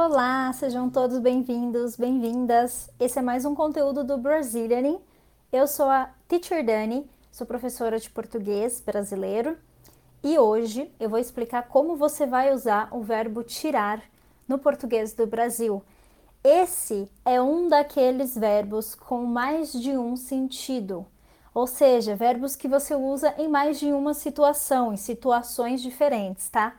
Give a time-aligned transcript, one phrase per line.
[0.00, 2.88] Olá, sejam todos bem-vindos, bem-vindas.
[3.00, 5.00] Esse é mais um conteúdo do Brazilianing.
[5.50, 9.58] Eu sou a Teacher Dani, sou professora de português brasileiro
[10.22, 14.00] e hoje eu vou explicar como você vai usar o verbo tirar
[14.46, 15.82] no português do Brasil.
[16.44, 21.04] Esse é um daqueles verbos com mais de um sentido,
[21.52, 26.76] ou seja, verbos que você usa em mais de uma situação, em situações diferentes, tá?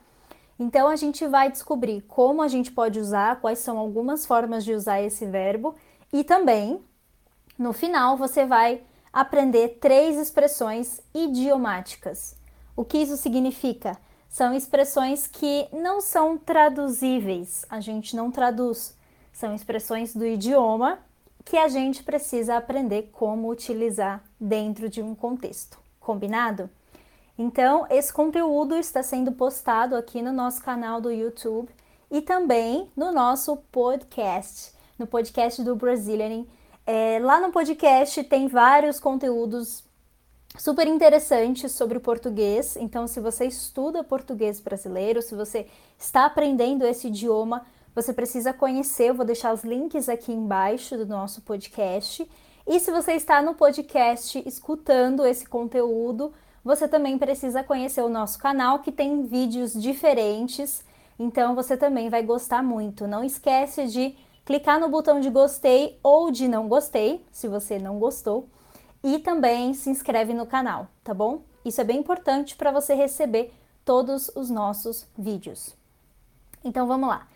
[0.60, 4.74] Então a gente vai descobrir como a gente pode usar, quais são algumas formas de
[4.74, 5.74] usar esse verbo
[6.12, 6.84] e também
[7.58, 12.36] no final você vai aprender três expressões idiomáticas.
[12.76, 13.98] O que isso significa?
[14.30, 18.96] São expressões que não são traduzíveis, a gente não traduz.
[19.34, 21.00] São expressões do idioma
[21.44, 25.80] que a gente precisa aprender como utilizar dentro de um contexto.
[26.00, 26.70] Combinado?
[27.42, 31.70] Então, esse conteúdo está sendo postado aqui no nosso canal do YouTube
[32.12, 36.44] e também no nosso podcast, no podcast do Brazilian.
[36.86, 39.86] É, lá no podcast tem vários conteúdos
[40.58, 42.76] super interessantes sobre o português.
[42.76, 45.66] Então, se você estuda português brasileiro, se você
[45.98, 49.12] está aprendendo esse idioma, você precisa conhecer.
[49.12, 52.30] Eu vou deixar os links aqui embaixo do nosso podcast.
[52.68, 56.34] E se você está no podcast escutando esse conteúdo,
[56.70, 60.86] você também precisa conhecer o nosso canal que tem vídeos diferentes.
[61.18, 63.08] Então você também vai gostar muito.
[63.08, 67.98] Não esquece de clicar no botão de gostei ou de não gostei, se você não
[67.98, 68.48] gostou
[69.04, 71.42] e também se inscreve no canal, tá bom?
[71.66, 73.52] Isso é bem importante para você receber
[73.84, 75.76] todos os nossos vídeos.
[76.64, 77.28] Então vamos lá.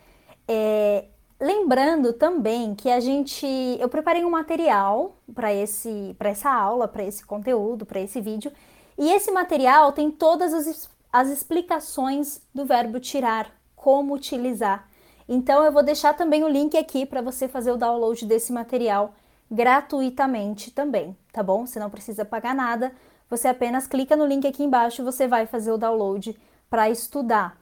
[0.47, 1.06] É,
[1.40, 3.47] lembrando também que a gente,
[3.80, 8.52] eu preparei um material para esse, para essa aula, para esse conteúdo, para esse vídeo,
[8.97, 14.88] e esse material tem todas as, as explicações do verbo tirar, como utilizar.
[15.27, 19.13] Então eu vou deixar também o link aqui para você fazer o download desse material
[19.50, 21.66] gratuitamente também, tá bom?
[21.66, 22.91] Você não precisa pagar nada,
[23.30, 26.38] você apenas clica no link aqui embaixo e você vai fazer o download
[26.69, 27.57] para estudar.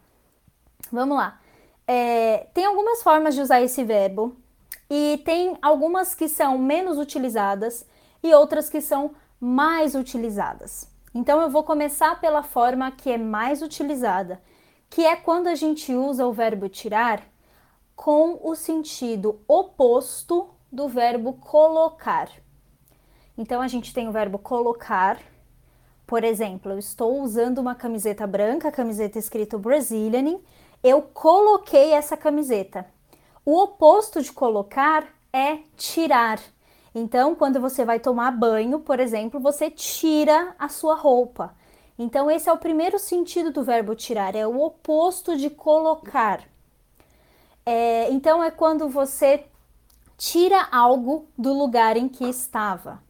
[0.91, 1.39] Vamos lá.
[1.87, 4.35] É, tem algumas formas de usar esse verbo
[4.89, 7.85] e tem algumas que são menos utilizadas
[8.23, 10.90] e outras que são mais utilizadas.
[11.13, 14.41] Então eu vou começar pela forma que é mais utilizada,
[14.89, 17.21] que é quando a gente usa o verbo tirar
[17.95, 22.29] com o sentido oposto do verbo colocar.
[23.37, 25.19] Então a gente tem o verbo colocar.
[26.07, 30.39] Por exemplo, eu estou usando uma camiseta branca, camiseta escrito Brazilian,
[30.83, 32.85] eu coloquei essa camiseta.
[33.45, 36.39] O oposto de colocar é tirar.
[36.93, 41.55] Então, quando você vai tomar banho, por exemplo, você tira a sua roupa.
[41.97, 46.41] Então, esse é o primeiro sentido do verbo tirar, é o oposto de colocar.
[47.65, 49.45] É, então, é quando você
[50.17, 53.01] tira algo do lugar em que estava.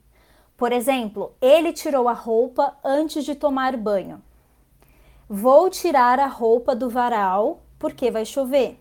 [0.56, 4.22] Por exemplo, ele tirou a roupa antes de tomar banho.
[5.28, 8.80] Vou tirar a roupa do varal porque vai chover.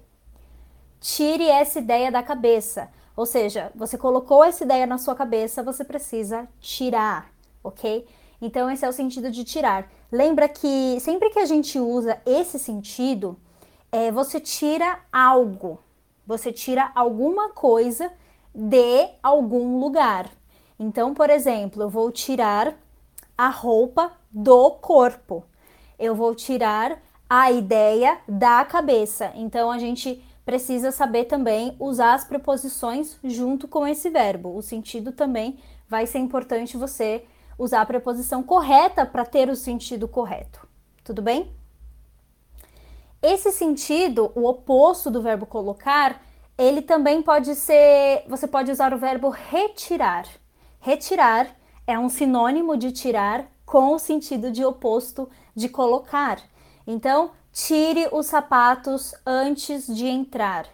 [1.01, 2.91] Tire essa ideia da cabeça.
[3.21, 7.31] Ou seja, você colocou essa ideia na sua cabeça, você precisa tirar,
[7.63, 8.07] ok?
[8.41, 9.93] Então, esse é o sentido de tirar.
[10.11, 13.37] Lembra que sempre que a gente usa esse sentido,
[13.93, 15.79] é, você tira algo,
[16.27, 18.11] você tira alguma coisa
[18.55, 20.31] de algum lugar.
[20.79, 22.75] Então, por exemplo, eu vou tirar
[23.37, 25.45] a roupa do corpo.
[25.99, 26.99] Eu vou tirar
[27.29, 29.31] a ideia da cabeça.
[29.35, 34.57] Então, a gente precisa saber também usar as preposições junto com esse verbo.
[34.57, 37.25] O sentido também vai ser importante você
[37.57, 40.67] usar a preposição correta para ter o sentido correto.
[41.05, 41.53] Tudo bem?
[43.23, 46.21] Esse sentido, o oposto do verbo colocar,
[46.59, 50.27] ele também pode ser, você pode usar o verbo retirar.
[50.81, 51.47] Retirar
[51.87, 56.43] é um sinônimo de tirar com o sentido de oposto de colocar.
[56.85, 60.67] Então, tire os sapatos antes de entrar.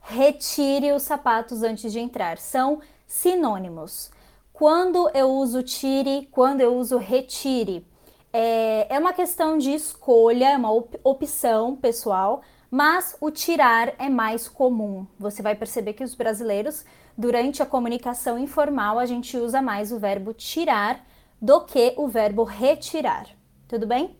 [0.00, 2.38] Retire os sapatos antes de entrar.
[2.38, 4.10] São sinônimos.
[4.52, 7.86] Quando eu uso tire, quando eu uso retire,
[8.32, 12.42] é, é uma questão de escolha, é uma op opção pessoal
[12.76, 15.06] mas o tirar é mais comum.
[15.16, 16.84] Você vai perceber que os brasileiros,
[17.16, 21.06] durante a comunicação informal, a gente usa mais o verbo tirar
[21.40, 23.28] do que o verbo retirar.
[23.68, 24.18] Tudo bem?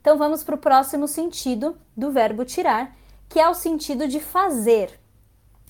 [0.00, 2.96] Então vamos para o próximo sentido do verbo tirar,
[3.28, 4.98] que é o sentido de fazer.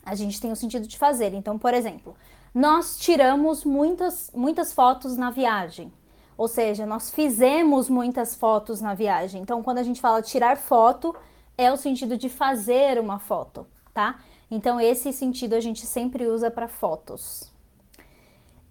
[0.04, 1.34] A gente tem o sentido de fazer.
[1.34, 2.16] Então, por exemplo,
[2.54, 5.92] nós tiramos muitas, muitas fotos na viagem.
[6.36, 9.42] Ou seja, nós fizemos muitas fotos na viagem.
[9.42, 11.14] Então, quando a gente fala tirar foto,
[11.56, 14.18] é o sentido de fazer uma foto, tá?
[14.50, 17.52] Então esse sentido a gente sempre usa para fotos.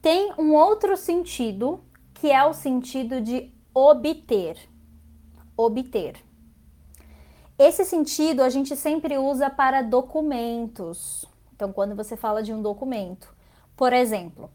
[0.02, 1.80] Tem um outro sentido
[2.14, 4.58] que é o sentido de obter.
[5.62, 6.16] Obter.
[7.58, 11.26] Esse sentido a gente sempre usa para documentos.
[11.54, 13.28] Então, quando você fala de um documento,
[13.76, 14.50] por exemplo,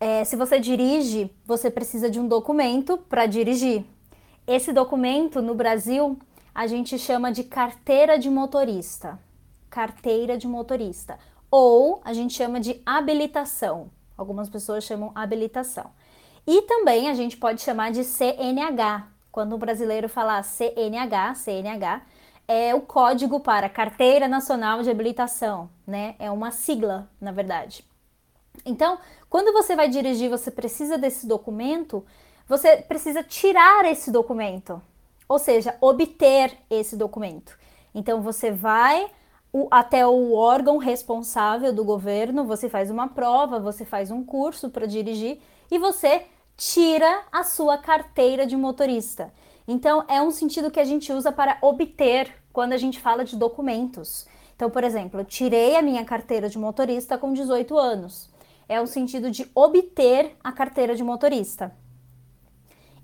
[0.00, 3.84] é, se você dirige, você precisa de um documento para dirigir.
[4.46, 6.18] Esse documento no Brasil
[6.54, 9.18] a gente chama de carteira de motorista.
[9.68, 11.18] Carteira de motorista.
[11.50, 13.90] Ou a gente chama de habilitação.
[14.16, 15.90] Algumas pessoas chamam habilitação.
[16.46, 19.19] E também a gente pode chamar de CNH.
[19.32, 22.02] Quando o brasileiro falar CNH, CNH
[22.48, 26.16] é o código para Carteira Nacional de Habilitação, né?
[26.18, 27.84] É uma sigla, na verdade.
[28.64, 28.98] Então,
[29.28, 32.04] quando você vai dirigir, você precisa desse documento,
[32.48, 34.82] você precisa tirar esse documento,
[35.28, 37.56] ou seja, obter esse documento.
[37.94, 39.08] Então, você vai
[39.52, 44.70] o, até o órgão responsável do governo, você faz uma prova, você faz um curso
[44.70, 45.38] para dirigir
[45.70, 46.26] e você
[46.60, 49.32] tira a sua carteira de motorista.
[49.66, 53.34] Então, é um sentido que a gente usa para obter quando a gente fala de
[53.34, 54.26] documentos.
[54.54, 58.28] Então, por exemplo, eu tirei a minha carteira de motorista com 18 anos
[58.70, 61.74] é o sentido de obter a carteira de motorista.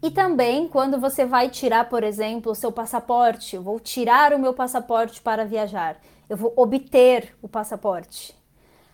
[0.00, 4.38] E também quando você vai tirar, por exemplo, o seu passaporte, eu vou tirar o
[4.38, 8.32] meu passaporte para viajar, eu vou obter o passaporte.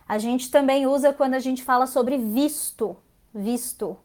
[0.07, 2.97] A gente também usa quando a gente fala sobre visto,
[3.31, 3.95] visto.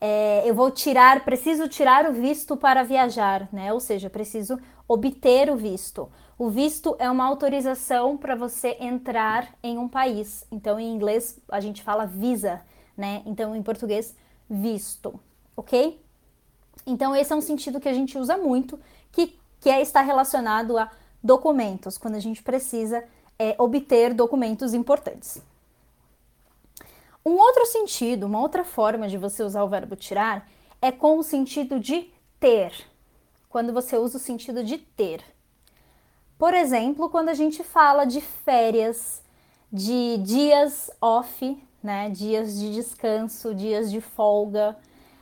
[0.00, 3.72] É, eu vou tirar, preciso tirar o visto para viajar, né?
[3.72, 6.10] Ou seja, preciso obter o visto.
[6.38, 10.44] O visto é uma autorização para você entrar em um país.
[10.52, 12.60] Então, em inglês, a gente fala visa,
[12.96, 13.22] né?
[13.24, 14.14] Então, em português,
[14.48, 15.18] visto,
[15.56, 16.00] ok?
[16.86, 18.78] Então, esse é um sentido que a gente usa muito,
[19.10, 20.90] que, que é estar relacionado a
[21.22, 23.02] documentos, quando a gente precisa
[23.38, 25.42] é, obter documentos importantes.
[27.26, 30.48] Um outro sentido, uma outra forma de você usar o verbo tirar
[30.80, 32.08] é com o sentido de
[32.38, 32.72] ter.
[33.48, 35.24] Quando você usa o sentido de ter.
[36.38, 39.24] Por exemplo, quando a gente fala de férias,
[39.72, 44.76] de dias off, né, dias de descanso, dias de folga,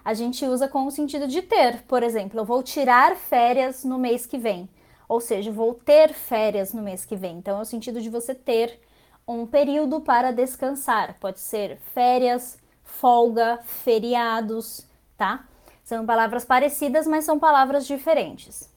[0.05, 1.85] a gente usa com o sentido de ter.
[1.85, 4.69] Por exemplo, eu vou tirar férias no mês que vem,
[5.09, 7.39] ou seja, vou ter férias no mês que vem.
[7.39, 8.79] Então, é o sentido de você ter
[9.27, 11.17] um período para descansar.
[11.19, 14.87] Pode ser férias, folga, feriados,
[15.17, 15.47] tá?
[15.83, 18.73] São palavras parecidas, mas são palavras diferentes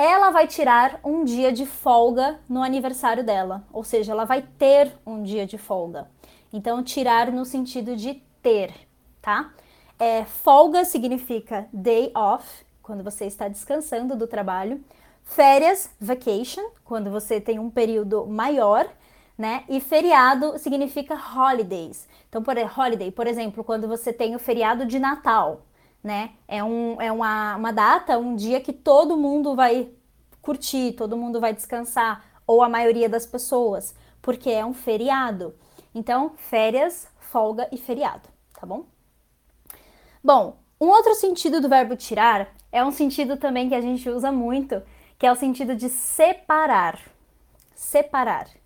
[0.00, 4.96] ela vai tirar um dia de folga no aniversário dela, ou seja, ela vai ter
[5.04, 6.08] um dia de folga.
[6.50, 8.72] Então, tirar no sentido de ter,
[9.20, 9.52] tá?
[9.98, 14.82] É, folga significa day off, quando você está descansando do trabalho.
[15.22, 18.88] Férias, vacation, quando você tem um período maior,
[19.40, 19.64] né?
[19.70, 22.06] E feriado significa holidays.
[22.28, 25.62] Então, por holiday, por exemplo, quando você tem o feriado de Natal,
[26.04, 26.32] né?
[26.46, 29.88] É, um, é uma, uma data, um dia que todo mundo vai
[30.42, 35.54] curtir, todo mundo vai descansar, ou a maioria das pessoas, porque é um feriado.
[35.94, 38.84] Então, férias, folga e feriado, tá bom?
[40.22, 44.30] Bom, um outro sentido do verbo tirar é um sentido também que a gente usa
[44.30, 44.82] muito,
[45.18, 47.00] que é o sentido de separar.
[47.74, 48.59] Separar.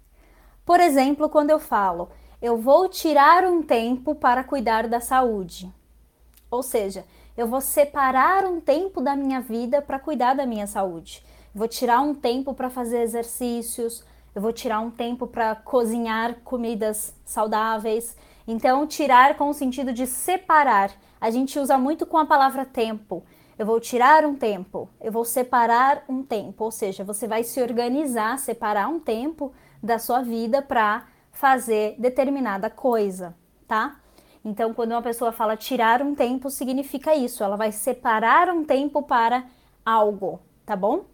[0.65, 2.09] Por exemplo, quando eu falo,
[2.41, 5.71] eu vou tirar um tempo para cuidar da saúde.
[6.51, 7.05] Ou seja,
[7.37, 11.25] eu vou separar um tempo da minha vida para cuidar da minha saúde.
[11.55, 14.05] vou tirar um tempo para fazer exercícios,
[14.35, 18.17] eu vou tirar um tempo para cozinhar comidas saudáveis.
[18.47, 20.91] Então, tirar com o sentido de separar.
[21.21, 23.23] A gente usa muito com a palavra tempo.
[23.57, 27.63] Eu vou tirar um tempo, eu vou separar um tempo, ou seja, você vai se
[27.63, 29.53] organizar, separar um tempo
[29.85, 33.35] da sua vida para fazer determinada coisa,
[33.69, 34.01] tá?
[34.45, 37.43] Então, quando uma pessoa fala tirar um tempo, significa isso.
[37.43, 39.45] Ela vai separar um tempo para
[39.85, 41.05] algo, tá bom?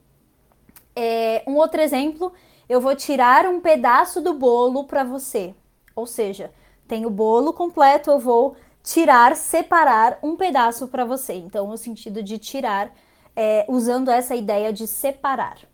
[0.95, 2.33] É, um outro exemplo,
[2.69, 5.55] eu vou tirar um pedaço do bolo para você.
[5.95, 6.51] Ou seja,
[6.89, 11.35] tem o bolo completo, eu vou tirar, separar um pedaço para você.
[11.35, 12.93] Então, o sentido de tirar,
[13.37, 15.70] é, usando essa ideia de separar.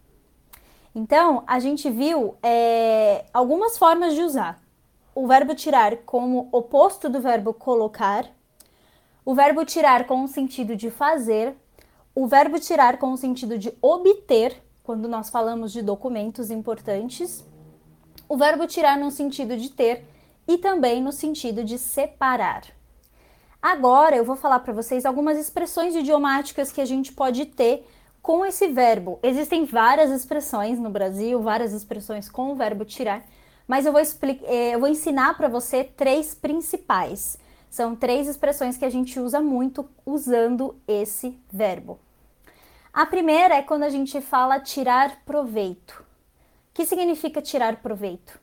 [0.98, 4.58] Então, a gente viu é, algumas formas de usar
[5.14, 8.26] o verbo tirar como oposto do verbo colocar,
[9.22, 11.54] o verbo tirar com o sentido de fazer,
[12.14, 17.44] o verbo tirar com o sentido de obter, quando nós falamos de documentos importantes,
[18.26, 20.02] o verbo tirar no sentido de ter
[20.48, 22.62] e também no sentido de separar.
[23.60, 27.86] Agora eu vou falar para vocês algumas expressões idiomáticas que a gente pode ter
[28.26, 29.21] com esse verbo.
[29.23, 33.23] Existem várias expressões no Brasil, várias expressões com o verbo tirar,
[33.68, 37.38] mas eu vou, eh, eu vou ensinar para você três principais.
[37.71, 42.00] São três expressões que a gente usa muito usando esse verbo.
[42.92, 46.04] A primeira é quando a gente fala tirar proveito.
[46.71, 48.40] O que significa tirar proveito?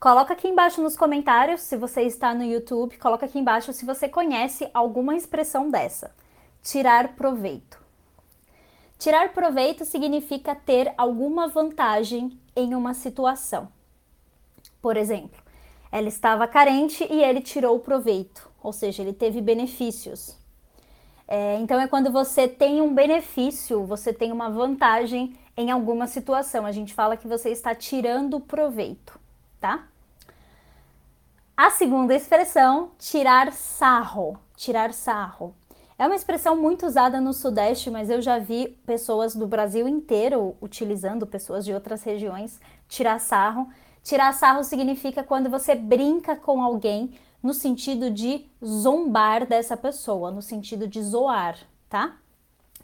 [0.00, 4.08] Coloca aqui embaixo nos comentários, se você está no YouTube, coloca aqui embaixo se você
[4.08, 6.12] conhece alguma expressão dessa.
[6.60, 7.81] Tirar proveito.
[9.02, 13.68] Tirar proveito significa ter alguma vantagem em uma situação.
[14.80, 15.42] Por exemplo,
[15.90, 20.38] ela estava carente e ele tirou proveito, ou seja, ele teve benefícios.
[21.26, 26.64] É, então é quando você tem um benefício, você tem uma vantagem em alguma situação.
[26.64, 29.18] A gente fala que você está tirando proveito,
[29.58, 29.88] tá?
[31.56, 34.38] A segunda expressão, tirar sarro.
[34.54, 35.56] Tirar sarro.
[35.98, 40.56] É uma expressão muito usada no Sudeste, mas eu já vi pessoas do Brasil inteiro
[40.60, 42.58] utilizando, pessoas de outras regiões,
[42.88, 43.68] tirar sarro.
[44.02, 50.40] Tirar sarro significa quando você brinca com alguém no sentido de zombar dessa pessoa, no
[50.40, 51.58] sentido de zoar,
[51.88, 52.16] tá?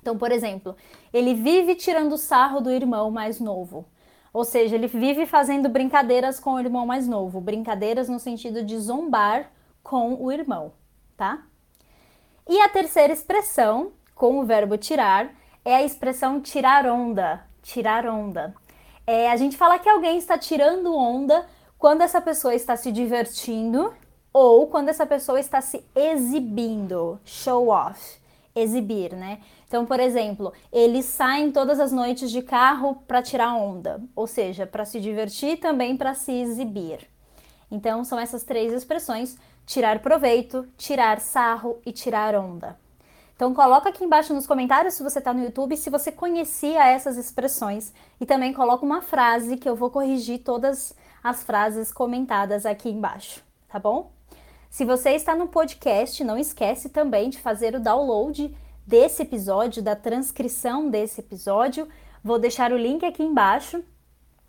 [0.00, 0.76] Então, por exemplo,
[1.12, 3.84] ele vive tirando sarro do irmão mais novo.
[4.32, 8.78] Ou seja, ele vive fazendo brincadeiras com o irmão mais novo, brincadeiras no sentido de
[8.78, 9.50] zombar
[9.82, 10.72] com o irmão,
[11.16, 11.42] tá?
[12.48, 15.30] E a terceira expressão, com o verbo tirar,
[15.62, 17.44] é a expressão tirar onda.
[17.62, 18.54] Tirar onda.
[19.06, 21.46] É, a gente fala que alguém está tirando onda
[21.78, 23.92] quando essa pessoa está se divertindo
[24.32, 27.20] ou quando essa pessoa está se exibindo.
[27.22, 28.18] Show off.
[28.54, 29.40] Exibir, né?
[29.66, 34.66] Então, por exemplo, eles saem todas as noites de carro para tirar onda, ou seja,
[34.66, 37.08] para se divertir também para se exibir.
[37.70, 39.36] Então, são essas três expressões:
[39.68, 42.78] tirar proveito, tirar sarro e tirar onda.
[43.36, 47.18] Então, coloca aqui embaixo nos comentários se você está no YouTube, se você conhecia essas
[47.18, 52.88] expressões e também coloca uma frase que eu vou corrigir todas as frases comentadas aqui
[52.88, 54.10] embaixo, tá bom?
[54.70, 58.56] Se você está no podcast, não esquece também de fazer o download
[58.86, 61.86] desse episódio, da transcrição desse episódio.
[62.24, 63.84] Vou deixar o link aqui embaixo.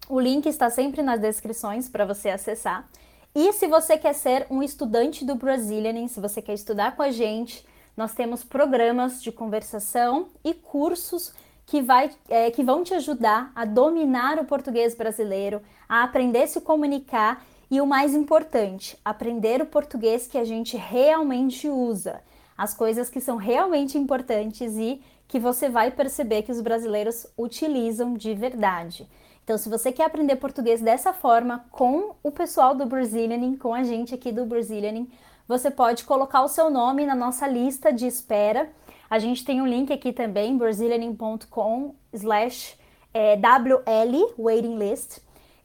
[0.08, 2.88] O link está sempre nas descrições para você acessar.
[3.36, 7.12] E se você quer ser um estudante do Brazilian, se você quer estudar com a
[7.12, 7.64] gente,
[7.96, 11.32] nós temos programas de conversação e cursos
[11.66, 16.48] que, vai, é, que vão te ajudar a dominar o português brasileiro, a aprender a
[16.48, 22.22] se comunicar e o mais importante, aprender o português que a gente realmente usa
[22.58, 28.16] as coisas que são realmente importantes e que você vai perceber que os brasileiros utilizam
[28.16, 29.08] de verdade.
[29.50, 33.82] Então, se você quer aprender português dessa forma com o pessoal do Brazilianing, com a
[33.82, 35.10] gente aqui do Brazilianing,
[35.48, 38.70] você pode colocar o seu nome na nossa lista de espera.
[39.10, 42.78] A gente tem um link aqui também, brazilianing.com slash
[43.12, 45.18] é, WL, waiting list.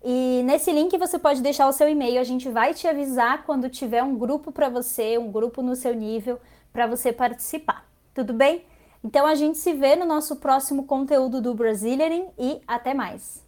[0.03, 3.69] E nesse link você pode deixar o seu e-mail, a gente vai te avisar quando
[3.69, 6.41] tiver um grupo para você, um grupo no seu nível,
[6.73, 7.87] para você participar.
[8.15, 8.65] Tudo bem?
[9.05, 13.44] Então a gente se vê no nosso próximo conteúdo do Brazilianing e até mais!